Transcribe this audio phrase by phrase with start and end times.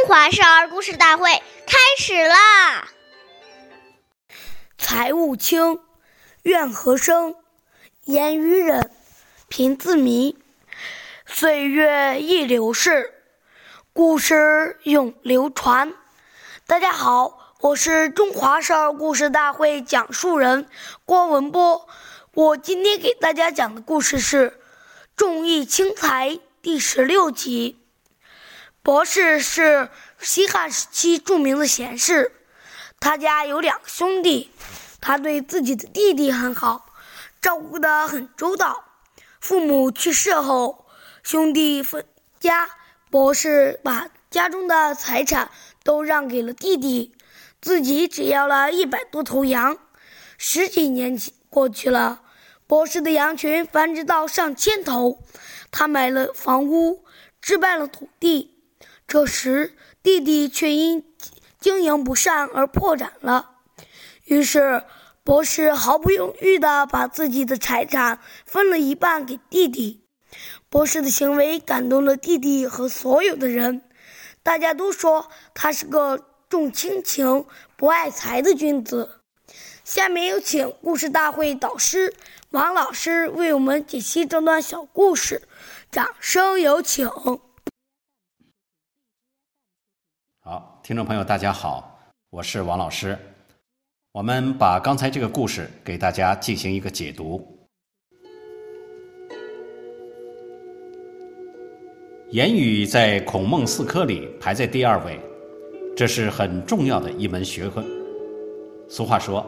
[0.00, 1.30] 中华少儿故事大会
[1.66, 2.88] 开始啦！
[4.78, 5.78] 财物轻，
[6.42, 7.34] 怨何生？
[8.04, 8.90] 言语忍，
[9.48, 10.38] 贫自迷。
[11.26, 13.12] 岁月易流逝，
[13.92, 15.92] 故事永流传。
[16.66, 20.66] 大家好，我是中华少儿故事大会讲述人
[21.04, 21.86] 郭文波。
[22.32, 24.50] 我今天给大家讲的故事是
[25.14, 26.30] 《重义轻财》
[26.62, 27.76] 第十六集。
[28.82, 32.32] 博士是西汉时期著名的贤士，
[32.98, 34.50] 他家有两个兄弟，
[35.02, 36.86] 他对自己的弟弟很好，
[37.42, 38.84] 照顾得很周到。
[39.38, 40.86] 父母去世后，
[41.22, 42.06] 兄弟分
[42.38, 42.70] 家，
[43.10, 45.50] 博士把家中的财产
[45.84, 47.14] 都让给了弟弟，
[47.60, 49.76] 自己只要了一百多头羊。
[50.38, 51.20] 十几年
[51.50, 52.22] 过去了，
[52.66, 55.22] 博士的羊群繁殖到上千头，
[55.70, 57.04] 他买了房屋，
[57.42, 58.56] 置办了土地。
[59.10, 59.74] 这时，
[60.04, 61.04] 弟弟却因
[61.58, 63.56] 经营不善而破产了。
[64.24, 64.84] 于是，
[65.24, 70.04] 博士毫不犹豫地把自己的财产分了一半给弟弟。
[70.68, 73.82] 博士的行为感动了弟弟和所有的人，
[74.44, 77.46] 大家都说他是个重亲情、
[77.76, 79.22] 不爱财的君子。
[79.82, 82.14] 下面有请故事大会导师
[82.50, 85.42] 王老师为我们解析这段小故事，
[85.90, 87.10] 掌声有请。
[90.42, 93.16] 好，听众朋友，大家好，我是王老师。
[94.10, 97.46] 我们把刚才这个故事给大家进行一个解读。
[102.30, 105.20] 言语在孔孟四科里排在第二位，
[105.94, 107.84] 这是很重要的一门学问。
[108.88, 109.44] 俗话说：“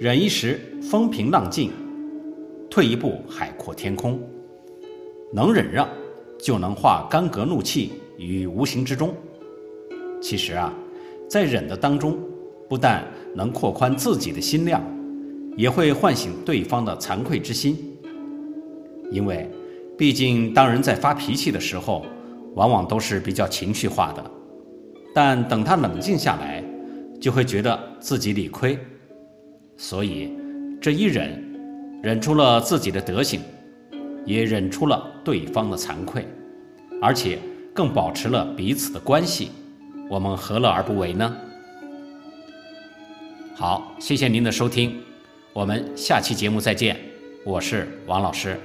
[0.00, 0.58] 忍一时，
[0.90, 1.68] 风平浪静；
[2.70, 4.18] 退一步，海阔天空。”
[5.34, 5.86] 能忍让，
[6.38, 9.14] 就能化干戈怒气于无形之中。
[10.24, 10.72] 其实啊，
[11.28, 12.18] 在忍的当中，
[12.66, 14.82] 不但能扩宽自己的心量，
[15.54, 17.76] 也会唤醒对方的惭愧之心。
[19.10, 19.46] 因为，
[19.98, 22.06] 毕竟当人在发脾气的时候，
[22.54, 24.30] 往往都是比较情绪化的。
[25.14, 26.64] 但等他冷静下来，
[27.20, 28.78] 就会觉得自己理亏。
[29.76, 30.32] 所以，
[30.80, 31.38] 这一忍，
[32.02, 33.42] 忍出了自己的德行，
[34.24, 36.26] 也忍出了对方的惭愧，
[37.02, 37.38] 而且
[37.74, 39.50] 更保持了彼此的关系。
[40.08, 41.36] 我们何乐而不为呢？
[43.54, 45.02] 好，谢谢您的收听，
[45.52, 46.98] 我们下期节目再见，
[47.44, 48.60] 我是王老师。